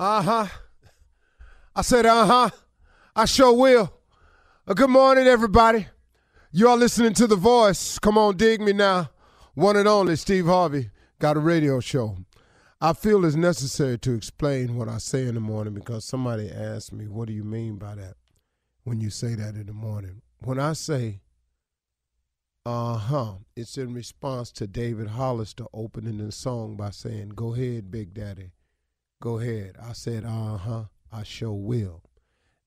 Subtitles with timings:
[0.00, 0.46] Uh huh.
[1.76, 2.50] I said, uh huh.
[3.14, 3.92] I sure will.
[4.66, 5.88] Uh, good morning, everybody.
[6.52, 7.98] You are listening to The Voice.
[7.98, 9.10] Come on, dig me now.
[9.52, 10.88] One and only Steve Harvey
[11.18, 12.16] got a radio show.
[12.80, 16.94] I feel it's necessary to explain what I say in the morning because somebody asked
[16.94, 18.14] me, What do you mean by that
[18.84, 20.22] when you say that in the morning?
[20.38, 21.20] When I say,
[22.64, 27.90] uh huh, it's in response to David Hollister opening the song by saying, Go ahead,
[27.90, 28.52] Big Daddy.
[29.20, 29.76] Go ahead.
[29.82, 32.02] I said, uh huh, I sure will.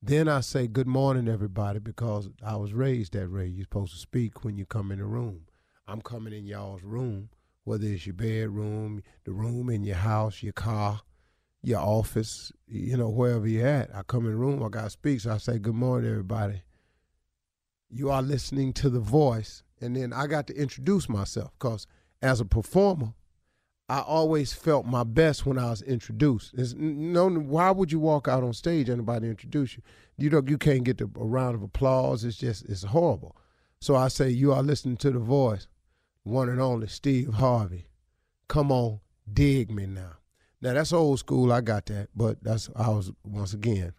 [0.03, 3.47] Then I say, good morning, everybody, because I was raised that way.
[3.47, 5.47] You're supposed to speak when you come in the room.
[5.88, 7.30] I'm coming in y'all's room,
[7.63, 11.02] whether it's your bedroom, the room in your house, your car,
[11.63, 13.96] your office, you know, wherever you're at.
[13.96, 15.22] I come in the room, I got to speak.
[15.22, 16.62] So I say, good morning, everybody.
[17.90, 19.63] You are listening to the voice.
[19.81, 21.88] And then I got to introduce myself because
[22.22, 23.16] as a performer,
[23.89, 26.53] I always felt my best when I was introduced.
[26.55, 29.83] It's, no, why would you walk out on stage and anybody introduce you?
[30.17, 32.23] You know, you can't get the, a round of applause.
[32.23, 33.35] It's just, it's horrible.
[33.79, 35.67] So I say, you are listening to the voice,
[36.23, 37.88] one and only Steve Harvey.
[38.47, 39.01] Come on,
[39.31, 40.13] dig me now.
[40.61, 41.51] Now that's old school.
[41.51, 43.94] I got that, but that's I was once again.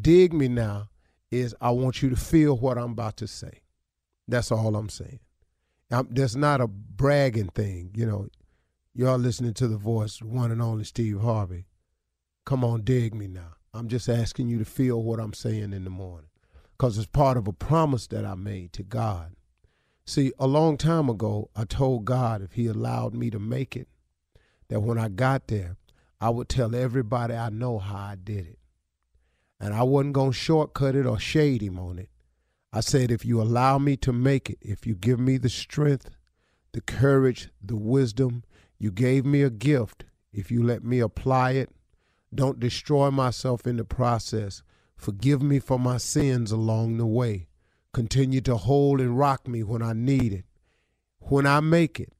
[0.00, 0.88] Dig me now
[1.30, 3.60] is I want you to feel what I'm about to say.
[4.26, 5.20] That's all I'm saying.
[5.90, 8.28] I'm, that's not a bragging thing, you know.
[8.92, 11.66] Y'all listening to the voice, one and only Steve Harvey.
[12.44, 13.52] Come on, dig me now.
[13.72, 16.28] I'm just asking you to feel what I'm saying in the morning
[16.72, 19.36] because it's part of a promise that I made to God.
[20.04, 23.86] See, a long time ago, I told God if He allowed me to make it,
[24.68, 25.76] that when I got there,
[26.20, 28.58] I would tell everybody I know how I did it.
[29.60, 32.08] And I wasn't going to shortcut it or shade Him on it.
[32.72, 36.10] I said, if you allow me to make it, if you give me the strength,
[36.72, 38.42] the courage, the wisdom,
[38.80, 40.06] you gave me a gift.
[40.32, 41.70] If you let me apply it,
[42.34, 44.62] don't destroy myself in the process.
[44.96, 47.46] Forgive me for my sins along the way.
[47.92, 50.46] Continue to hold and rock me when I need it.
[51.18, 52.14] When I make it,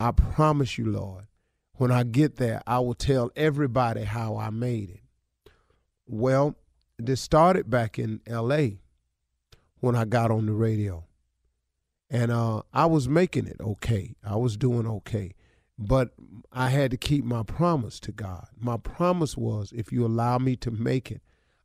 [0.00, 1.26] I promise you, Lord,
[1.74, 5.02] when I get there, I will tell everybody how I made it.
[6.06, 6.56] Well,
[6.98, 8.78] this started back in LA
[9.80, 11.04] when I got on the radio.
[12.08, 14.14] And uh, I was making it okay.
[14.24, 15.34] I was doing okay.
[15.84, 16.10] But
[16.52, 18.46] I had to keep my promise to God.
[18.56, 21.22] My promise was if you allow me to make it,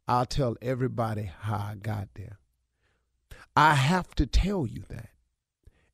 [0.07, 2.39] I'll tell everybody how I got there.
[3.55, 5.09] I have to tell you that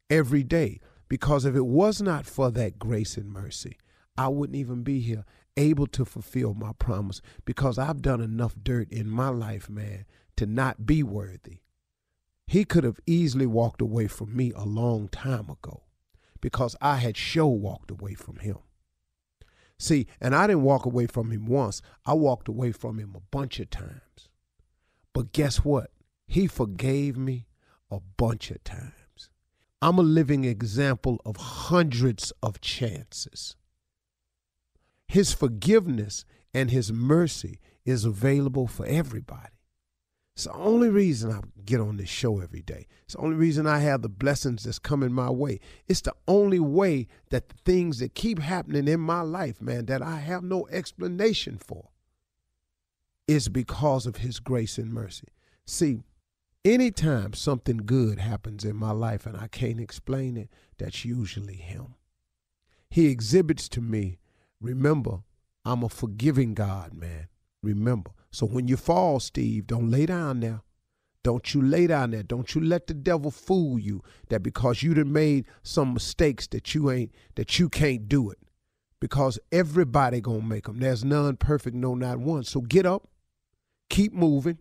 [0.10, 0.80] every day
[1.10, 3.78] because if it was not for that grace and mercy,
[4.18, 5.26] I wouldn't even be here
[5.58, 10.06] able to fulfill my promise because I've done enough dirt in my life, man,
[10.38, 11.60] to not be worthy.
[12.48, 15.84] He could have easily walked away from me a long time ago
[16.44, 18.58] because I had show walked away from him.
[19.80, 23.22] See, and I didn't walk away from him once, I walked away from him a
[23.32, 24.28] bunch of times.
[25.14, 25.92] But guess what?
[26.28, 27.48] He forgave me
[27.90, 29.30] a bunch of times.
[29.82, 33.56] I'm a living example of hundreds of chances.
[35.08, 39.53] His forgiveness and his mercy is available for everybody.
[40.36, 42.88] It's the only reason I get on this show every day.
[43.04, 45.60] It's the only reason I have the blessings that's coming my way.
[45.88, 50.02] It's the only way that the things that keep happening in my life, man, that
[50.02, 51.90] I have no explanation for,
[53.28, 55.28] is because of his grace and mercy.
[55.68, 56.00] See,
[56.66, 61.94] anytime something good happens in my life and I can't explain it, that's usually him.
[62.90, 64.18] He exhibits to me,
[64.60, 65.20] remember,
[65.64, 67.28] I'm a forgiving God, man.
[67.62, 68.12] Remember.
[68.34, 70.62] So when you fall, Steve, don't lay down there.
[71.24, 72.24] Don't you lay down there.
[72.24, 76.74] Don't you let the devil fool you that because you done made some mistakes that
[76.74, 78.40] you ain't that you can't do it.
[79.00, 80.80] Because everybody gonna make them.
[80.80, 82.44] There's none perfect, no not one.
[82.44, 83.08] So get up,
[83.90, 84.58] keep moving,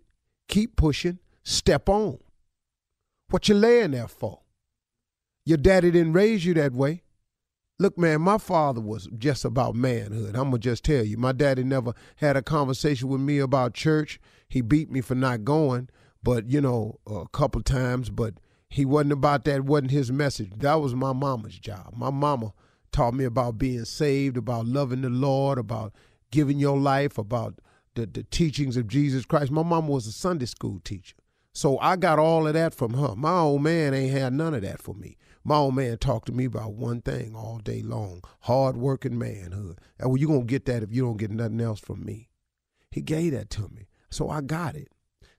[0.48, 2.18] keep pushing, step on.
[3.30, 4.40] What you laying there for?
[5.46, 7.04] Your daddy didn't raise you that way.
[7.82, 10.36] Look, man, my father was just about manhood.
[10.36, 11.16] I'm going to just tell you.
[11.16, 14.20] My daddy never had a conversation with me about church.
[14.48, 15.88] He beat me for not going,
[16.22, 18.34] but, you know, a couple times, but
[18.68, 20.52] he wasn't about that, wasn't his message.
[20.58, 21.94] That was my mama's job.
[21.96, 22.52] My mama
[22.92, 25.92] taught me about being saved, about loving the Lord, about
[26.30, 27.58] giving your life, about
[27.96, 29.50] the, the teachings of Jesus Christ.
[29.50, 31.16] My mama was a Sunday school teacher.
[31.52, 33.16] So I got all of that from her.
[33.16, 35.16] My old man ain't had none of that for me.
[35.44, 39.78] My old man talked to me about one thing all day long hard working manhood.
[39.98, 42.28] And well, you're going to get that if you don't get nothing else from me.
[42.90, 43.88] He gave that to me.
[44.10, 44.88] So I got it.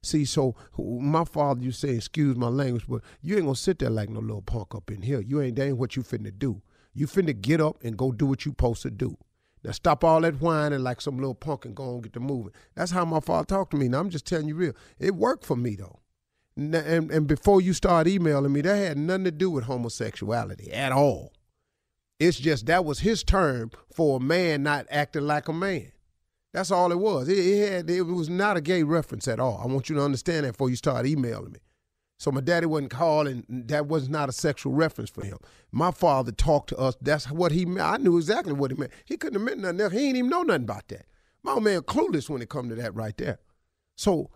[0.01, 3.89] See, so my father, you say, excuse my language, but you ain't gonna sit there
[3.89, 5.21] like no little punk up in here.
[5.21, 6.61] You ain't, that ain't what you finna do.
[6.93, 9.17] You finna get up and go do what you supposed to do.
[9.63, 12.51] Now stop all that whining like some little punk and go and get the moving.
[12.75, 13.87] That's how my father talked to me.
[13.87, 14.73] Now I'm just telling you real.
[14.99, 15.99] It worked for me though
[16.55, 20.91] and, and before you start emailing me, that had nothing to do with homosexuality at
[20.91, 21.33] all.
[22.19, 25.91] It's just that was his term for a man not acting like a man.
[26.53, 27.27] That's all it was.
[27.27, 29.59] It, it, had, it was not a gay reference at all.
[29.61, 31.59] I want you to understand that before you start emailing me.
[32.19, 33.43] So my daddy wasn't calling.
[33.49, 35.39] That was not a sexual reference for him.
[35.71, 36.95] My father talked to us.
[37.01, 37.87] That's what he meant.
[37.87, 38.93] I knew exactly what he meant.
[39.03, 39.93] He couldn't have meant nothing else.
[39.93, 41.07] He ain't even know nothing about that.
[41.41, 43.39] My old man clueless when it come to that right there.
[43.97, 44.29] So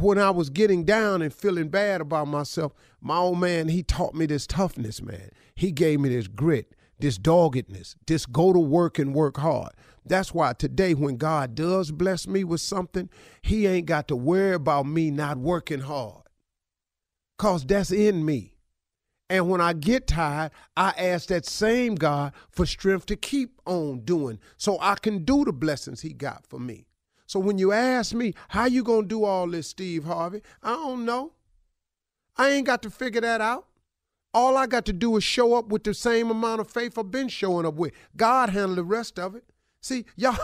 [0.00, 4.14] when I was getting down and feeling bad about myself, my old man, he taught
[4.14, 5.30] me this toughness, man.
[5.54, 9.72] He gave me this grit, this doggedness, this go to work and work hard.
[10.04, 13.10] That's why today, when God does bless me with something,
[13.42, 16.22] he ain't got to worry about me not working hard.
[17.38, 18.54] Cause that's in me.
[19.28, 24.00] And when I get tired, I ask that same God for strength to keep on
[24.00, 26.86] doing so I can do the blessings he got for me.
[27.26, 30.42] So when you ask me, how you going to do all this, Steve Harvey?
[30.62, 31.32] I don't know.
[32.36, 33.66] I ain't got to figure that out.
[34.32, 37.10] All I got to do is show up with the same amount of faith I've
[37.10, 37.92] been showing up with.
[38.16, 39.44] God handle the rest of it.
[39.80, 40.36] See, y'all,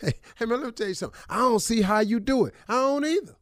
[0.00, 1.20] hey, hey man, let me tell you something.
[1.28, 2.54] I don't see how you do it.
[2.68, 3.36] I don't either.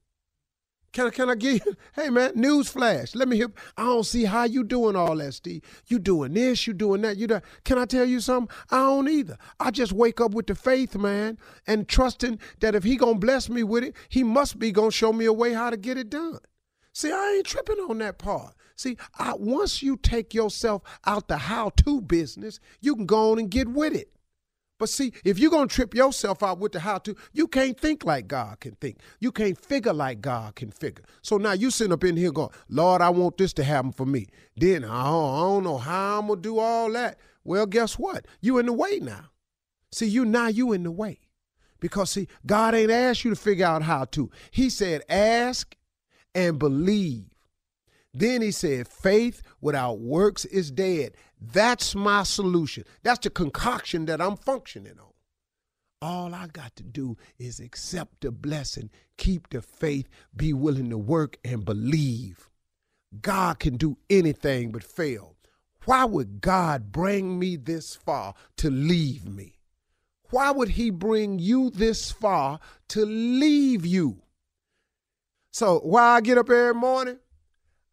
[0.98, 3.14] Can I, can I give you, hey man, news flash.
[3.14, 5.62] Let me hear, I don't see how you doing all that, Steve.
[5.86, 7.44] You doing this, you doing that, you that.
[7.62, 8.52] Can I tell you something?
[8.72, 9.38] I don't either.
[9.60, 11.38] I just wake up with the faith, man,
[11.68, 15.12] and trusting that if he gonna bless me with it, he must be gonna show
[15.12, 16.40] me a way how to get it done.
[16.92, 18.54] See, I ain't tripping on that part.
[18.74, 23.48] See, I, once you take yourself out the how-to business, you can go on and
[23.48, 24.10] get with it.
[24.78, 27.78] But see, if you're going to trip yourself out with the how to, you can't
[27.78, 28.98] think like God can think.
[29.18, 31.04] You can't figure like God can figure.
[31.20, 34.06] So now you sitting up in here going, Lord, I want this to happen for
[34.06, 34.28] me.
[34.56, 37.18] Then I don't, I don't know how I'm going to do all that.
[37.42, 38.26] Well, guess what?
[38.40, 39.26] You in the way now.
[39.90, 41.20] See, you now you in the way.
[41.80, 44.30] Because see, God ain't asked you to figure out how to.
[44.50, 45.76] He said, ask
[46.34, 47.24] and believe.
[48.14, 51.12] Then he said, faith without works is dead.
[51.40, 52.84] That's my solution.
[53.02, 55.12] That's the concoction that I'm functioning on.
[56.00, 60.98] All I got to do is accept the blessing, keep the faith, be willing to
[60.98, 62.48] work and believe.
[63.20, 65.36] God can do anything but fail.
[65.86, 69.58] Why would God bring me this far to leave me?
[70.30, 74.22] Why would He bring you this far to leave you?
[75.50, 77.18] So, why I get up every morning?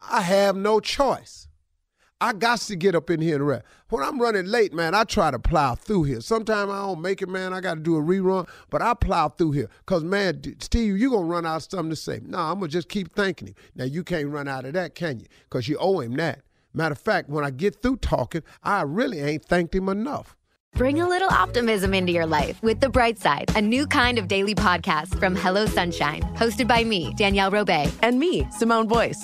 [0.02, 1.48] I have no choice.
[2.26, 3.66] I got to get up in here and rest.
[3.90, 6.22] When I'm running late, man, I try to plow through here.
[6.22, 7.54] Sometimes I don't make it, man.
[7.54, 9.70] I got to do a rerun, but I plow through here.
[9.86, 12.22] Because, man, Steve, you're going to run out of something to say.
[12.26, 13.56] No, I'm going to just keep thanking him.
[13.76, 15.28] Now, you can't run out of that, can you?
[15.44, 16.42] Because you owe him that.
[16.74, 20.36] Matter of fact, when I get through talking, I really ain't thanked him enough.
[20.74, 24.28] Bring a little optimism into your life with The Bright Side, a new kind of
[24.28, 29.24] daily podcast from Hello Sunshine, hosted by me, Danielle Robay, and me, Simone Boyce.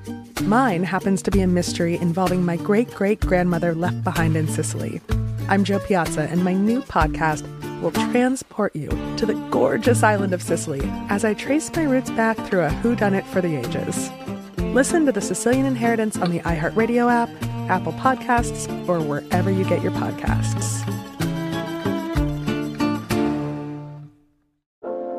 [0.43, 4.99] Mine happens to be a mystery involving my great great grandmother left behind in Sicily.
[5.47, 7.45] I'm Jo Piazza, and my new podcast
[7.81, 12.37] will transport you to the gorgeous island of Sicily as I trace my roots back
[12.47, 14.09] through a whodunit for the ages.
[14.73, 17.29] Listen to The Sicilian Inheritance on the iHeartRadio app,
[17.69, 20.81] Apple Podcasts, or wherever you get your podcasts.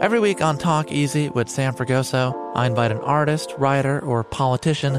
[0.01, 4.99] Every week on Talk Easy with Sam Fragoso, I invite an artist, writer, or politician